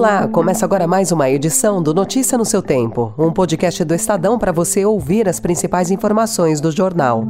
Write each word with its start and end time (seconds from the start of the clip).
Olá, 0.00 0.26
começa 0.26 0.64
agora 0.64 0.86
mais 0.86 1.12
uma 1.12 1.28
edição 1.28 1.82
do 1.82 1.92
Notícia 1.92 2.38
no 2.38 2.44
seu 2.46 2.62
Tempo, 2.62 3.12
um 3.18 3.30
podcast 3.30 3.84
do 3.84 3.94
Estadão 3.94 4.38
para 4.38 4.50
você 4.50 4.82
ouvir 4.82 5.28
as 5.28 5.38
principais 5.38 5.90
informações 5.90 6.58
do 6.58 6.70
jornal. 6.70 7.24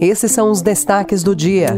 Esses 0.00 0.32
são 0.32 0.50
os 0.50 0.62
destaques 0.62 1.22
do 1.22 1.36
dia. 1.36 1.76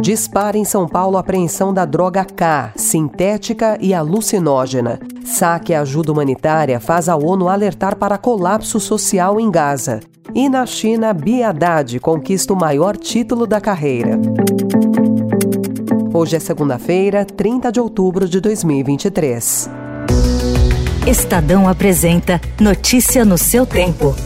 Dispara 0.00 0.56
em 0.56 0.64
São 0.64 0.86
Paulo 0.86 1.16
a 1.16 1.20
apreensão 1.20 1.74
da 1.74 1.84
droga 1.84 2.24
K, 2.24 2.70
sintética 2.76 3.76
e 3.80 3.92
alucinógena. 3.92 5.00
Saque 5.24 5.74
ajuda 5.74 6.12
humanitária 6.12 6.78
faz 6.78 7.08
a 7.08 7.16
ONU 7.16 7.48
alertar 7.48 7.96
para 7.96 8.16
colapso 8.16 8.78
social 8.78 9.40
em 9.40 9.50
Gaza. 9.50 9.98
E 10.32 10.48
na 10.48 10.64
China, 10.66 11.12
Biadad 11.12 11.98
conquista 11.98 12.52
o 12.52 12.56
maior 12.56 12.96
título 12.96 13.44
da 13.44 13.60
carreira. 13.60 14.20
Hoje 16.12 16.36
é 16.36 16.40
segunda-feira, 16.40 17.24
30 17.24 17.70
de 17.70 17.78
outubro 17.78 18.28
de 18.28 18.40
2023. 18.40 19.70
Estadão 21.06 21.68
apresenta 21.68 22.40
Notícia 22.60 23.24
no 23.24 23.38
seu 23.38 23.64
tempo. 23.64 24.16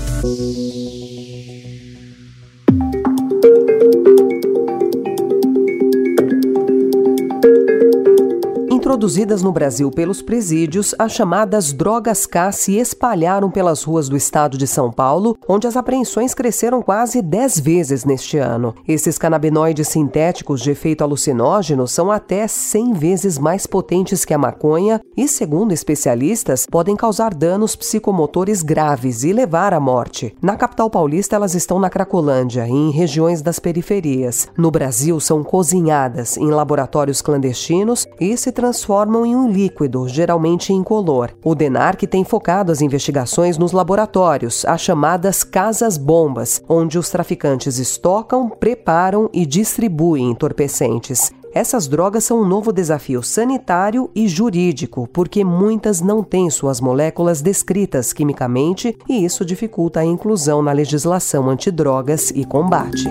Introduzidas 9.04 9.42
no 9.42 9.52
Brasil 9.52 9.90
pelos 9.90 10.22
presídios, 10.22 10.94
as 10.98 11.12
chamadas 11.12 11.74
drogas 11.74 12.24
K 12.24 12.50
se 12.50 12.78
espalharam 12.78 13.50
pelas 13.50 13.82
ruas 13.82 14.08
do 14.08 14.16
estado 14.16 14.56
de 14.56 14.66
São 14.66 14.90
Paulo, 14.90 15.36
onde 15.46 15.66
as 15.66 15.76
apreensões 15.76 16.32
cresceram 16.32 16.80
quase 16.80 17.20
10 17.20 17.60
vezes 17.60 18.06
neste 18.06 18.38
ano. 18.38 18.74
Esses 18.88 19.18
canabinoides 19.18 19.88
sintéticos 19.88 20.62
de 20.62 20.70
efeito 20.70 21.04
alucinógeno 21.04 21.86
são 21.86 22.10
até 22.10 22.48
100 22.48 22.94
vezes 22.94 23.38
mais 23.38 23.66
potentes 23.66 24.24
que 24.24 24.32
a 24.32 24.38
maconha 24.38 24.98
e, 25.14 25.28
segundo 25.28 25.72
especialistas, 25.72 26.64
podem 26.64 26.96
causar 26.96 27.34
danos 27.34 27.76
psicomotores 27.76 28.62
graves 28.62 29.22
e 29.22 29.34
levar 29.34 29.74
à 29.74 29.80
morte. 29.80 30.34
Na 30.40 30.56
capital 30.56 30.88
paulista, 30.88 31.36
elas 31.36 31.54
estão 31.54 31.78
na 31.78 31.90
Cracolândia 31.90 32.66
e 32.66 32.72
em 32.72 32.90
regiões 32.90 33.42
das 33.42 33.58
periferias. 33.58 34.48
No 34.56 34.70
Brasil, 34.70 35.20
são 35.20 35.44
cozinhadas 35.44 36.38
em 36.38 36.48
laboratórios 36.50 37.20
clandestinos 37.20 38.06
e 38.18 38.34
se 38.38 38.50
transformam 38.50 38.93
transformam 38.94 39.26
em 39.26 39.34
um 39.34 39.50
líquido, 39.50 40.06
geralmente 40.08 40.72
incolor. 40.72 41.30
O 41.42 41.54
DENARC 41.54 42.06
tem 42.06 42.22
focado 42.22 42.70
as 42.70 42.80
investigações 42.80 43.58
nos 43.58 43.72
laboratórios, 43.72 44.64
as 44.66 44.80
chamadas 44.80 45.42
casas-bombas, 45.42 46.62
onde 46.68 46.96
os 46.96 47.10
traficantes 47.10 47.78
estocam, 47.78 48.48
preparam 48.48 49.28
e 49.32 49.44
distribuem 49.44 50.30
entorpecentes. 50.30 51.32
Essas 51.52 51.88
drogas 51.88 52.22
são 52.22 52.40
um 52.40 52.46
novo 52.46 52.72
desafio 52.72 53.20
sanitário 53.22 54.08
e 54.14 54.28
jurídico, 54.28 55.08
porque 55.12 55.44
muitas 55.44 56.00
não 56.00 56.22
têm 56.22 56.48
suas 56.48 56.80
moléculas 56.80 57.42
descritas 57.42 58.12
quimicamente 58.12 58.96
e 59.08 59.24
isso 59.24 59.44
dificulta 59.44 60.00
a 60.00 60.04
inclusão 60.04 60.62
na 60.62 60.72
legislação 60.72 61.48
antidrogas 61.48 62.30
e 62.30 62.44
combate. 62.44 63.08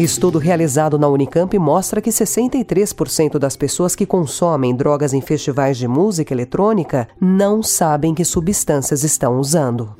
Estudo 0.00 0.38
realizado 0.38 0.98
na 0.98 1.06
Unicamp 1.08 1.58
mostra 1.58 2.00
que 2.00 2.08
63% 2.08 3.38
das 3.38 3.54
pessoas 3.54 3.94
que 3.94 4.06
consomem 4.06 4.74
drogas 4.74 5.12
em 5.12 5.20
festivais 5.20 5.76
de 5.76 5.86
música 5.86 6.32
eletrônica 6.32 7.06
não 7.20 7.62
sabem 7.62 8.14
que 8.14 8.24
substâncias 8.24 9.04
estão 9.04 9.38
usando. 9.38 9.94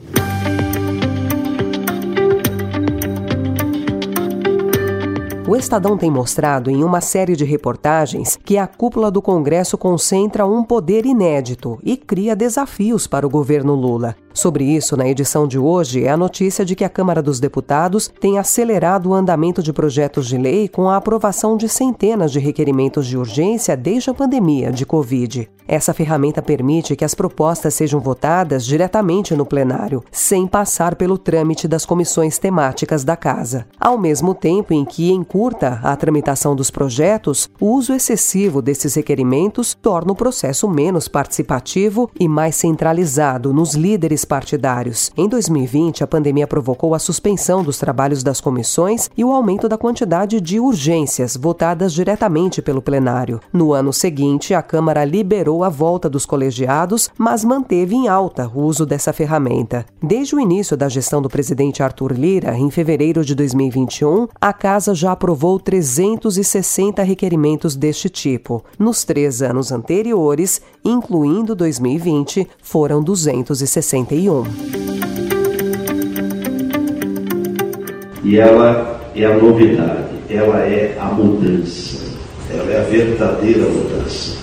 O 5.46 5.54
Estadão 5.54 5.98
tem 5.98 6.10
mostrado 6.10 6.70
em 6.70 6.82
uma 6.82 7.02
série 7.02 7.36
de 7.36 7.44
reportagens 7.44 8.38
que 8.42 8.56
a 8.56 8.66
cúpula 8.66 9.10
do 9.10 9.20
Congresso 9.20 9.76
concentra 9.76 10.46
um 10.46 10.64
poder 10.64 11.04
inédito 11.04 11.78
e 11.82 11.98
cria 11.98 12.34
desafios 12.34 13.06
para 13.06 13.26
o 13.26 13.30
governo 13.30 13.74
Lula. 13.74 14.16
Sobre 14.32 14.64
isso, 14.64 14.96
na 14.96 15.08
edição 15.08 15.46
de 15.46 15.58
hoje, 15.58 16.04
é 16.04 16.10
a 16.10 16.16
notícia 16.16 16.64
de 16.64 16.76
que 16.76 16.84
a 16.84 16.88
Câmara 16.88 17.22
dos 17.22 17.40
Deputados 17.40 18.10
tem 18.20 18.38
acelerado 18.38 19.10
o 19.10 19.14
andamento 19.14 19.62
de 19.62 19.72
projetos 19.72 20.26
de 20.26 20.38
lei 20.38 20.68
com 20.68 20.88
a 20.88 20.96
aprovação 20.96 21.56
de 21.56 21.68
centenas 21.68 22.30
de 22.30 22.38
requerimentos 22.38 23.06
de 23.06 23.18
urgência 23.18 23.76
desde 23.76 24.10
a 24.10 24.14
pandemia 24.14 24.70
de 24.70 24.86
Covid. 24.86 25.48
Essa 25.66 25.94
ferramenta 25.94 26.42
permite 26.42 26.96
que 26.96 27.04
as 27.04 27.14
propostas 27.14 27.74
sejam 27.74 28.00
votadas 28.00 28.64
diretamente 28.64 29.36
no 29.36 29.46
plenário, 29.46 30.02
sem 30.10 30.44
passar 30.44 30.96
pelo 30.96 31.16
trâmite 31.16 31.68
das 31.68 31.86
comissões 31.86 32.38
temáticas 32.38 33.04
da 33.04 33.16
Casa. 33.16 33.66
Ao 33.78 33.96
mesmo 33.96 34.34
tempo 34.34 34.74
em 34.74 34.84
que 34.84 35.12
encurta 35.12 35.78
a 35.84 35.94
tramitação 35.94 36.56
dos 36.56 36.72
projetos, 36.72 37.48
o 37.60 37.66
uso 37.66 37.92
excessivo 37.92 38.60
desses 38.60 38.94
requerimentos 38.94 39.72
torna 39.72 40.10
o 40.10 40.16
processo 40.16 40.68
menos 40.68 41.06
participativo 41.06 42.10
e 42.18 42.26
mais 42.26 42.56
centralizado 42.56 43.52
nos 43.52 43.74
líderes 43.74 44.19
partidários. 44.24 45.10
Em 45.16 45.28
2020, 45.28 46.04
a 46.04 46.06
pandemia 46.06 46.46
provocou 46.46 46.94
a 46.94 46.98
suspensão 46.98 47.62
dos 47.62 47.78
trabalhos 47.78 48.22
das 48.22 48.40
comissões 48.40 49.10
e 49.16 49.24
o 49.24 49.32
aumento 49.32 49.68
da 49.68 49.78
quantidade 49.78 50.40
de 50.40 50.60
urgências 50.60 51.36
votadas 51.36 51.92
diretamente 51.92 52.62
pelo 52.62 52.82
plenário. 52.82 53.40
No 53.52 53.72
ano 53.72 53.92
seguinte, 53.92 54.54
a 54.54 54.62
Câmara 54.62 55.04
liberou 55.04 55.64
a 55.64 55.68
volta 55.68 56.08
dos 56.08 56.26
colegiados, 56.26 57.10
mas 57.16 57.44
manteve 57.44 57.94
em 57.94 58.08
alta 58.08 58.50
o 58.54 58.62
uso 58.62 58.86
dessa 58.86 59.12
ferramenta. 59.12 59.84
Desde 60.02 60.34
o 60.34 60.40
início 60.40 60.76
da 60.76 60.88
gestão 60.88 61.20
do 61.20 61.28
presidente 61.28 61.82
Arthur 61.82 62.12
Lira, 62.12 62.56
em 62.56 62.70
fevereiro 62.70 63.24
de 63.24 63.34
2021, 63.34 64.28
a 64.40 64.52
Casa 64.52 64.94
já 64.94 65.12
aprovou 65.12 65.58
360 65.58 67.02
requerimentos 67.02 67.76
deste 67.76 68.08
tipo. 68.08 68.64
Nos 68.78 69.04
três 69.04 69.42
anos 69.42 69.72
anteriores, 69.72 70.60
incluindo 70.84 71.54
2020, 71.54 72.48
foram 72.62 73.02
261. 74.10 74.44
E 78.24 78.38
ela 78.38 79.00
é 79.14 79.24
a 79.24 79.36
novidade, 79.36 80.16
ela 80.28 80.58
é 80.60 80.98
a 81.00 81.04
mudança, 81.06 81.98
ela 82.52 82.72
é 82.72 82.80
a 82.80 82.82
verdadeira 82.82 83.68
mudança. 83.68 84.36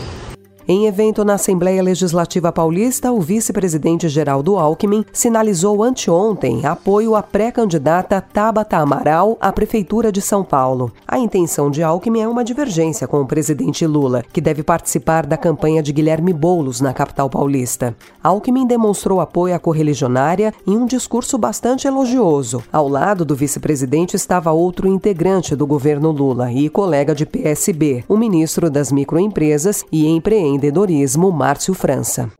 Em 0.70 0.86
evento 0.86 1.24
na 1.24 1.36
Assembleia 1.36 1.82
Legislativa 1.82 2.52
Paulista, 2.52 3.10
o 3.10 3.22
vice-presidente 3.22 4.10
Geraldo 4.10 4.58
Alckmin 4.58 5.06
sinalizou 5.14 5.82
anteontem 5.82 6.66
apoio 6.66 7.16
à 7.16 7.24
pré-candidata 7.24 8.20
Tabata 8.20 8.76
Amaral 8.76 9.38
à 9.40 9.50
Prefeitura 9.54 10.12
de 10.12 10.22
São 10.22 10.44
Paulo. 10.44 10.92
A 11.08 11.18
intenção 11.18 11.72
de 11.72 11.82
Alckmin 11.82 12.20
é 12.20 12.28
uma 12.28 12.44
divergência 12.44 13.08
com 13.08 13.22
o 13.22 13.26
presidente 13.26 13.88
Lula, 13.88 14.26
que 14.34 14.42
deve 14.42 14.62
participar 14.62 15.26
da 15.26 15.38
campanha 15.38 15.82
de 15.82 15.94
Guilherme 15.94 16.34
Boulos 16.34 16.82
na 16.82 16.94
capital 16.94 17.30
paulista. 17.30 17.96
Alckmin 18.22 18.68
demonstrou 18.68 19.22
apoio 19.22 19.56
à 19.56 19.60
correligionária 19.60 20.54
em 20.68 20.76
um 20.76 20.86
discurso 20.86 21.38
bastante 21.38 21.88
elogioso. 21.88 22.62
Ao 22.74 22.90
lado 22.90 23.24
do 23.24 23.38
vice-presidente 23.38 24.18
estava 24.18 24.52
outro 24.52 24.86
integrante 24.86 25.56
do 25.56 25.66
governo 25.66 26.12
Lula 26.12 26.52
e 26.52 26.68
colega 26.68 27.16
de 27.16 27.26
PSB, 27.26 28.04
o 28.06 28.18
ministro 28.18 28.70
das 28.70 28.92
Microempresas 28.92 29.86
e 29.90 30.06
Empreendedores 30.06 30.57
empreendedorismo 30.58 31.32
Márcio 31.32 31.74
França. 31.74 32.32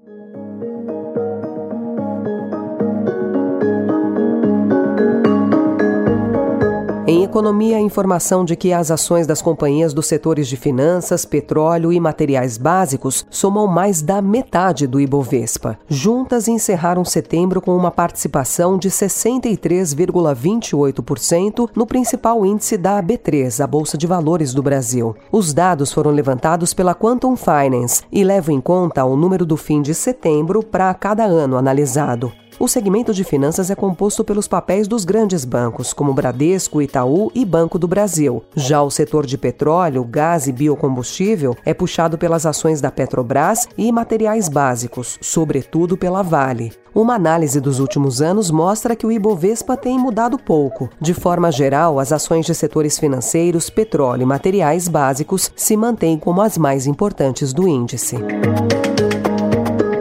Economia, 7.38 7.78
a 7.78 7.80
informação 7.80 8.44
de 8.44 8.56
que 8.56 8.74
as 8.74 8.90
ações 8.90 9.28
das 9.28 9.44
companhias 9.44 9.94
dos 9.94 10.08
setores 10.08 10.48
de 10.48 10.58
finanças, 10.58 11.24
petróleo 11.24 11.94
e 11.94 12.00
materiais 12.00 12.58
básicos 12.58 13.28
somam 13.30 13.68
mais 13.68 14.02
da 14.02 14.24
metade 14.24 14.88
do 14.88 15.00
Ibovespa. 15.00 15.78
Juntas 15.88 16.48
encerraram 16.48 17.06
setembro 17.06 17.62
com 17.62 17.78
uma 17.78 17.92
participação 17.92 18.76
de 18.76 18.90
63,28% 18.90 21.70
no 21.76 21.86
principal 21.86 22.44
índice 22.44 22.76
da 22.76 23.04
AB3, 23.04 23.64
a 23.64 23.68
Bolsa 23.68 24.00
de 24.00 24.08
Valores 24.08 24.52
do 24.52 24.64
Brasil. 24.64 25.16
Os 25.32 25.54
dados 25.54 25.94
foram 25.94 26.10
levantados 26.10 26.74
pela 26.74 26.96
Quantum 26.96 27.36
Finance 27.36 28.02
e 28.12 28.24
levam 28.24 28.56
em 28.56 28.62
conta 28.62 29.06
o 29.06 29.16
número 29.16 29.46
do 29.46 29.56
fim 29.56 29.84
de 29.84 29.94
setembro 29.94 30.64
para 30.64 30.92
cada 30.96 31.24
ano 31.24 31.56
analisado. 31.56 32.34
O 32.60 32.68
segmento 32.68 33.14
de 33.14 33.24
finanças 33.24 33.70
é 33.70 33.76
composto 33.76 34.24
pelos 34.24 34.48
papéis 34.48 34.88
dos 34.88 35.06
grandes 35.06 35.46
bancos, 35.46 35.94
como 35.94 36.12
Bradesco, 36.12 36.82
Itaú 36.82 37.32
e 37.36 37.46
Banco 37.46 37.78
do 37.78 37.88
Brasil. 37.88 38.44
Já 38.56 38.82
o 38.82 38.90
setor 38.90 39.28
de 39.28 39.38
petróleo, 39.38 40.04
gás 40.04 40.48
e 40.48 40.52
biocombustível 40.52 41.56
é 41.64 41.72
puxado 41.72 42.18
pelas 42.18 42.48
ações 42.48 42.82
da 42.82 42.90
Petrobras 42.90 43.68
e 43.78 43.92
materiais 43.92 44.50
básicos, 44.50 45.20
sobretudo 45.22 45.96
pela 45.96 46.24
Vale. 46.24 46.74
Uma 46.96 47.14
análise 47.14 47.62
dos 47.62 47.80
últimos 47.80 48.24
anos 48.24 48.50
mostra 48.50 48.96
que 48.96 49.06
o 49.06 49.12
Ibovespa 49.12 49.78
tem 49.78 50.00
mudado 50.00 50.40
pouco. 50.40 50.90
De 51.00 51.14
forma 51.14 51.52
geral, 51.52 52.00
as 52.00 52.12
ações 52.12 52.44
de 52.48 52.56
setores 52.56 52.98
financeiros, 52.98 53.70
petróleo 53.70 54.24
e 54.24 54.26
materiais 54.26 54.88
básicos 54.88 55.52
se 55.56 55.78
mantêm 55.78 56.18
como 56.18 56.42
as 56.42 56.58
mais 56.58 56.88
importantes 56.88 57.54
do 57.54 57.68
índice. 57.68 58.18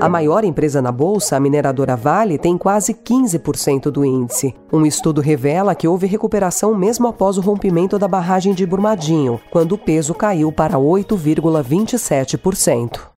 A 0.07 0.09
maior 0.09 0.45
empresa 0.45 0.81
na 0.81 0.93
bolsa, 0.93 1.37
a 1.37 1.41
mineradora 1.41 1.97
Vale, 1.97 2.39
tem 2.39 2.57
quase 2.57 2.95
15% 2.95 3.91
do 3.91 4.05
índice. 4.05 4.55
Um 4.73 4.87
estudo 4.87 5.21
revela 5.21 5.75
que 5.75 5.89
houve 5.89 6.07
recuperação 6.07 6.73
mesmo 6.77 7.09
após 7.09 7.37
o 7.37 7.41
rompimento 7.41 7.99
da 7.99 8.07
barragem 8.07 8.55
de 8.55 8.65
Brumadinho, 8.65 9.41
quando 9.51 9.73
o 9.73 9.79
peso 9.79 10.15
caiu 10.15 10.53
para 10.53 10.79
8,27%. 10.79 13.16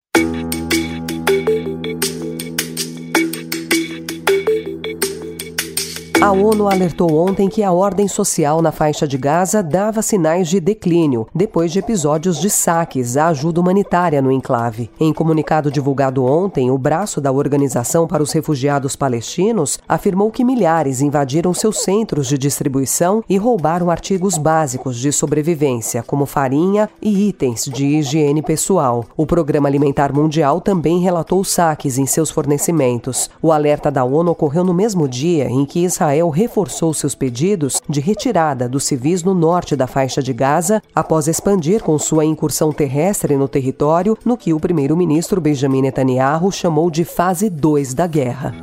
A 6.27 6.31
ONU 6.33 6.67
alertou 6.67 7.15
ontem 7.15 7.47
que 7.47 7.63
a 7.63 7.71
ordem 7.71 8.05
social 8.05 8.61
na 8.61 8.69
faixa 8.69 9.07
de 9.07 9.17
Gaza 9.17 9.63
dava 9.63 10.01
sinais 10.01 10.49
de 10.49 10.59
declínio, 10.59 11.25
depois 11.33 11.71
de 11.71 11.79
episódios 11.79 12.37
de 12.41 12.49
saques 12.49 13.15
à 13.15 13.27
ajuda 13.27 13.61
humanitária 13.61 14.21
no 14.21 14.29
enclave. 14.29 14.91
Em 14.99 15.13
comunicado 15.13 15.71
divulgado 15.71 16.25
ontem, 16.25 16.69
o 16.69 16.77
braço 16.77 17.21
da 17.21 17.31
Organização 17.31 18.05
para 18.05 18.21
os 18.21 18.33
Refugiados 18.33 18.93
Palestinos 18.93 19.79
afirmou 19.87 20.29
que 20.29 20.43
milhares 20.43 20.99
invadiram 20.99 21.53
seus 21.53 21.81
centros 21.81 22.27
de 22.27 22.37
distribuição 22.37 23.23
e 23.29 23.37
roubaram 23.37 23.89
artigos 23.89 24.37
básicos 24.37 24.97
de 24.97 25.13
sobrevivência, 25.13 26.03
como 26.03 26.25
farinha 26.25 26.89
e 27.01 27.29
itens 27.29 27.63
de 27.63 27.85
higiene 27.85 28.41
pessoal. 28.41 29.05
O 29.15 29.25
Programa 29.25 29.69
Alimentar 29.69 30.13
Mundial 30.13 30.59
também 30.59 30.99
relatou 30.99 31.41
saques 31.45 31.97
em 31.97 32.05
seus 32.05 32.29
fornecimentos. 32.29 33.29
O 33.41 33.53
alerta 33.53 33.89
da 33.89 34.03
ONU 34.03 34.31
ocorreu 34.31 34.65
no 34.65 34.73
mesmo 34.73 35.07
dia 35.07 35.49
em 35.49 35.65
que 35.65 35.85
Israel 35.85 36.16
Israel 36.17 36.29
reforçou 36.29 36.93
seus 36.93 37.13
pedidos 37.13 37.81
de 37.87 37.99
retirada 37.99 38.67
dos 38.67 38.85
civis 38.85 39.23
no 39.23 39.35
norte 39.35 39.75
da 39.75 39.85
faixa 39.85 40.21
de 40.21 40.33
Gaza 40.33 40.81
após 40.95 41.27
expandir 41.27 41.83
com 41.83 41.97
sua 41.99 42.25
incursão 42.25 42.71
terrestre 42.71 43.35
no 43.35 43.47
território, 43.47 44.17
no 44.25 44.35
que 44.35 44.53
o 44.53 44.59
primeiro-ministro 44.59 45.39
Benjamin 45.39 45.83
Netanyahu 45.83 46.51
chamou 46.51 46.89
de 46.89 47.05
fase 47.05 47.49
2 47.49 47.93
da 47.93 48.07
guerra. 48.07 48.55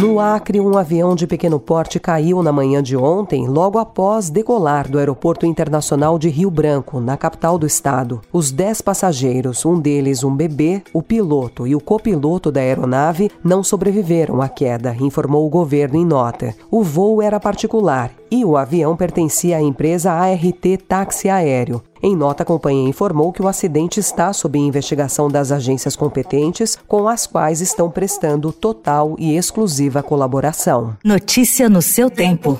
No 0.00 0.20
Acre, 0.20 0.60
um 0.60 0.78
avião 0.78 1.16
de 1.16 1.26
pequeno 1.26 1.58
porte 1.58 1.98
caiu 1.98 2.40
na 2.40 2.52
manhã 2.52 2.80
de 2.80 2.96
ontem, 2.96 3.48
logo 3.48 3.80
após 3.80 4.30
decolar 4.30 4.88
do 4.88 4.96
Aeroporto 4.96 5.44
Internacional 5.44 6.20
de 6.20 6.28
Rio 6.28 6.52
Branco, 6.52 7.00
na 7.00 7.16
capital 7.16 7.58
do 7.58 7.66
estado. 7.66 8.20
Os 8.32 8.52
dez 8.52 8.80
passageiros, 8.80 9.66
um 9.66 9.80
deles 9.80 10.22
um 10.22 10.36
bebê, 10.36 10.82
o 10.92 11.02
piloto 11.02 11.66
e 11.66 11.74
o 11.74 11.80
copiloto 11.80 12.52
da 12.52 12.60
aeronave, 12.60 13.28
não 13.42 13.64
sobreviveram 13.64 14.40
à 14.40 14.48
queda, 14.48 14.94
informou 15.00 15.44
o 15.44 15.50
governo 15.50 15.96
em 15.96 16.06
nota. 16.06 16.54
O 16.70 16.84
voo 16.84 17.20
era 17.20 17.40
particular 17.40 18.12
e 18.30 18.44
o 18.44 18.56
avião 18.56 18.96
pertencia 18.96 19.56
à 19.56 19.60
empresa 19.60 20.12
ART 20.12 20.64
Táxi 20.86 21.28
Aéreo. 21.28 21.82
Em 22.02 22.14
nota, 22.14 22.42
a 22.42 22.46
companhia 22.46 22.88
informou 22.88 23.32
que 23.32 23.42
o 23.42 23.48
acidente 23.48 23.98
está 23.98 24.32
sob 24.32 24.58
investigação 24.58 25.28
das 25.28 25.50
agências 25.50 25.96
competentes, 25.96 26.78
com 26.86 27.08
as 27.08 27.26
quais 27.26 27.60
estão 27.60 27.90
prestando 27.90 28.52
total 28.52 29.16
e 29.18 29.36
exclusiva 29.36 30.02
colaboração. 30.02 30.96
Notícia 31.04 31.68
no 31.68 31.82
seu 31.82 32.08
tempo. 32.10 32.58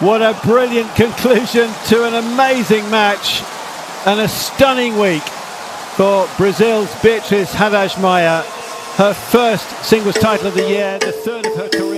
What 0.00 0.22
a 0.24 0.32
brilliant 0.44 0.88
conclusion 0.96 1.68
to 1.88 2.04
an 2.04 2.14
amazing 2.14 2.82
match 2.90 3.40
and 4.04 4.20
a 4.20 4.26
stunning 4.26 4.98
week 5.00 5.22
for 5.96 6.26
Brazil's 6.36 6.90
Beatriz 7.00 7.52
Haddad 7.52 7.96
Maia. 8.00 8.42
Her 8.96 9.14
first 9.14 9.64
singles 9.84 10.16
title 10.16 10.48
of 10.48 10.54
the 10.54 10.68
year, 10.68 10.98
the 10.98 11.12
third 11.12 11.46
of 11.46 11.54
her 11.56 11.68
career, 11.68 11.91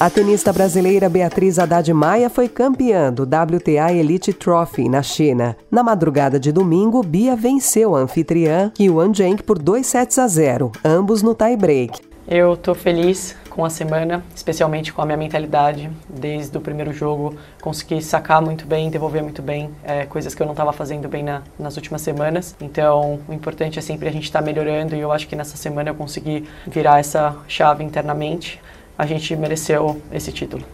A 0.00 0.08
tenista 0.08 0.52
brasileira 0.52 1.08
Beatriz 1.08 1.58
Haddad 1.58 1.92
Maia 1.92 2.30
foi 2.30 2.48
campeã 2.48 3.12
do 3.12 3.24
WTA 3.24 3.92
Elite 3.92 4.32
Trophy 4.32 4.88
na 4.88 5.02
China. 5.02 5.56
Na 5.68 5.82
madrugada 5.82 6.38
de 6.38 6.52
domingo, 6.52 7.02
Bia 7.02 7.34
venceu 7.34 7.96
a 7.96 7.98
anfitriã 7.98 8.72
Yuan 8.78 9.12
Zheng 9.12 9.42
por 9.42 9.58
2 9.58 9.84
sets 9.84 10.16
a 10.16 10.28
0, 10.28 10.70
ambos 10.84 11.20
no 11.20 11.34
tie-break. 11.34 12.00
Eu 12.28 12.54
estou 12.54 12.76
feliz 12.76 13.34
com 13.50 13.64
a 13.64 13.70
semana, 13.70 14.22
especialmente 14.36 14.92
com 14.92 15.02
a 15.02 15.04
minha 15.04 15.16
mentalidade. 15.16 15.90
Desde 16.08 16.56
o 16.56 16.60
primeiro 16.60 16.92
jogo, 16.92 17.34
consegui 17.60 18.00
sacar 18.00 18.40
muito 18.40 18.66
bem, 18.66 18.90
devolver 18.90 19.24
muito 19.24 19.42
bem, 19.42 19.68
é, 19.82 20.06
coisas 20.06 20.32
que 20.32 20.40
eu 20.40 20.46
não 20.46 20.52
estava 20.52 20.72
fazendo 20.72 21.08
bem 21.08 21.24
na, 21.24 21.42
nas 21.58 21.74
últimas 21.74 22.02
semanas. 22.02 22.54
Então, 22.60 23.18
o 23.26 23.32
importante 23.32 23.80
é 23.80 23.82
sempre 23.82 24.08
a 24.08 24.12
gente 24.12 24.24
estar 24.24 24.38
tá 24.38 24.44
melhorando 24.44 24.94
e 24.94 25.00
eu 25.00 25.10
acho 25.10 25.26
que 25.26 25.34
nessa 25.34 25.56
semana 25.56 25.90
eu 25.90 25.94
consegui 25.96 26.48
virar 26.68 27.00
essa 27.00 27.34
chave 27.48 27.82
internamente 27.82 28.60
a 28.98 29.06
gente 29.06 29.34
mereceu 29.36 29.96
esse 30.12 30.32
título. 30.32 30.64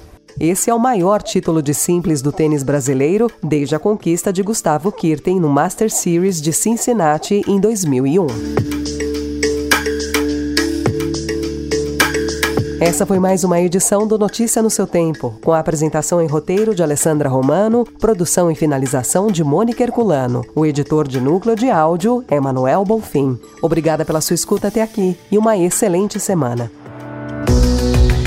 Esse 0.41 0.69
é 0.69 0.75
o 0.75 0.81
maior 0.81 1.23
título 1.23 1.63
de 1.63 1.73
simples 1.73 2.21
do 2.21 2.33
tênis 2.33 2.65
brasileiro 2.65 3.31
desde 3.41 3.77
a 3.77 3.79
conquista 3.79 4.33
de 4.33 4.43
Gustavo 4.43 4.91
Kirten 4.91 5.39
no 5.39 5.49
Master 5.49 5.89
Series 5.91 6.41
de 6.41 6.53
Cincinnati 6.53 7.43
em 7.47 7.61
2001. 7.61 8.27
Essa 12.81 13.07
foi 13.07 13.19
mais 13.19 13.45
uma 13.45 13.61
edição 13.61 14.07
do 14.07 14.19
Notícia 14.19 14.61
no 14.61 14.69
seu 14.69 14.87
tempo, 14.87 15.39
com 15.43 15.53
a 15.53 15.59
apresentação 15.59 16.21
em 16.21 16.27
roteiro 16.27 16.75
de 16.75 16.83
Alessandra 16.83 17.29
Romano, 17.29 17.85
produção 17.99 18.51
e 18.51 18.55
finalização 18.55 19.29
de 19.29 19.43
Mônica 19.43 19.83
Herculano. 19.83 20.45
O 20.55 20.67
editor 20.67 21.09
de 21.09 21.21
núcleo 21.21 21.57
de 21.57 21.71
áudio 21.71 22.25
é 22.29 22.39
Manuel 22.39 22.85
Bonfim. 22.85 23.39
Obrigada 23.63 24.05
pela 24.05 24.21
sua 24.21 24.35
escuta 24.35 24.69
até 24.69 24.83
aqui 24.83 25.17
e 25.31 25.39
uma 25.39 25.57
excelente 25.57 26.21
semana. 26.21 26.71